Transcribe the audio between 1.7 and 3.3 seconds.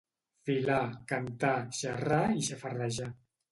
xerrar i xafardejar.